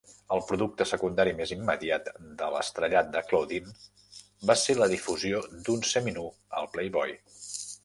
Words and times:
El 0.35 0.39
producte 0.51 0.85
secundari 0.91 1.33
més 1.41 1.51
immediat 1.55 2.07
de 2.39 2.47
l'estrellat 2.55 3.13
de 3.17 3.23
Claudine 3.29 3.75
va 4.53 4.57
ser 4.63 4.79
la 4.81 4.89
difusió 4.97 5.45
d'un 5.69 5.87
semi-nu 5.93 6.27
al 6.63 6.75
"Playboy". 6.75 7.17